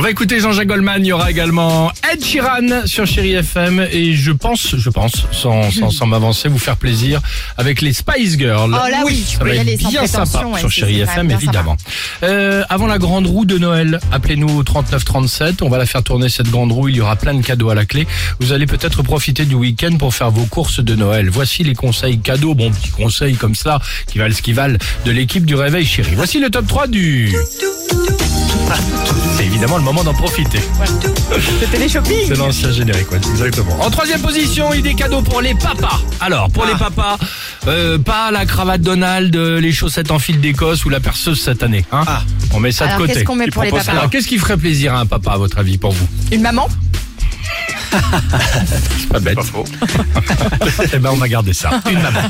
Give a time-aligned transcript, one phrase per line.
[0.00, 1.04] On va écouter Jean-Jacques Goldman.
[1.04, 3.86] Il y aura également Ed Sheeran sur Chéri FM.
[3.92, 7.20] Et je pense, je pense, sans, sans, sans m'avancer, vous faire plaisir
[7.58, 8.74] avec les Spice Girls.
[8.74, 11.76] Oh là oui, je ça va être bien sympa ouais, sur Chéri FM, évidemment.
[12.22, 15.60] Euh, avant la grande roue de Noël, appelez-nous au 3937.
[15.60, 16.88] On va la faire tourner cette grande roue.
[16.88, 18.06] Il y aura plein de cadeaux à la clé.
[18.40, 21.28] Vous allez peut-être profiter du week-end pour faire vos courses de Noël.
[21.28, 22.54] Voici les conseils cadeaux.
[22.54, 26.12] Bon, petits conseils comme ça, qui valent ce qui valent, de l'équipe du Réveil Chéri.
[26.14, 27.34] Voici le top 3 du...
[29.60, 30.58] C'est évidemment le moment d'en profiter.
[31.60, 32.28] Le télé-shopping.
[32.28, 33.78] C'est l'ancien générique, ouais, exactement.
[33.82, 36.00] En troisième position, idée cadeau pour les papas.
[36.18, 37.18] Alors, pour les papas,
[37.66, 41.62] euh, pas la cravate Donald, euh, les chaussettes en fil d'Écosse ou la perceuse cette
[41.62, 41.84] année.
[41.92, 42.04] Hein
[42.54, 43.12] On met ça Alors, de côté.
[43.12, 45.58] qu'est-ce qu'on met pour les papas Qu'est-ce qui ferait plaisir à un papa, à votre
[45.58, 46.08] avis, pour vous?
[46.32, 46.66] Une maman
[49.10, 49.38] Pas bête.
[50.92, 51.70] eh ben, on va garder ça.
[51.90, 52.20] Une maman.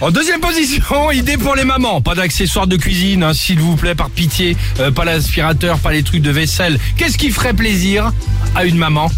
[0.00, 2.00] En deuxième position, idée pour les mamans.
[2.00, 4.56] Pas d'accessoires de cuisine, hein, s'il vous plaît, par pitié.
[4.80, 6.78] Euh, pas l'aspirateur, pas les trucs de vaisselle.
[6.96, 8.12] Qu'est-ce qui ferait plaisir
[8.54, 9.10] à une maman?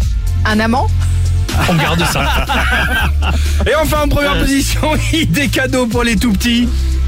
[0.45, 0.87] Un amant?
[1.69, 2.45] On garde ça.
[3.67, 6.67] Et enfin, en première position, idée cadeau pour les tout petits.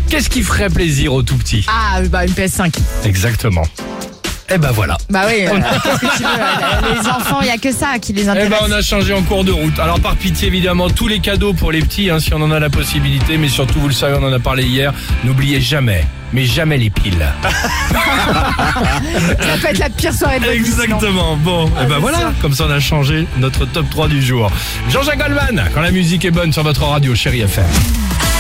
[0.09, 1.66] Qu'est-ce qui ferait plaisir aux tout petits?
[1.67, 2.73] Ah, bah une PS5.
[3.05, 3.63] Exactement.
[4.53, 4.95] Eh ben voilà.
[5.09, 7.97] Bah oui, euh, qu'est-ce que tu veux euh, Les enfants, il y a que ça
[7.99, 8.49] qui les Eh intéresse.
[8.52, 9.79] ben on a changé en cours de route.
[9.79, 12.59] Alors par pitié évidemment tous les cadeaux pour les petits hein, si on en a
[12.59, 14.93] la possibilité, mais surtout vous le savez on en a parlé hier.
[15.23, 17.25] N'oubliez jamais, mais jamais les piles.
[17.43, 17.49] Ça
[19.61, 20.45] peut être la pire soirée de.
[20.45, 21.35] Exactement.
[21.37, 24.52] Bon, eh ben voilà, comme ça on a changé notre top 3 du jour.
[24.89, 27.65] Jean-Jacques Goldman, quand la musique est bonne sur votre radio, chérie FM.
[27.65, 28.34] Et.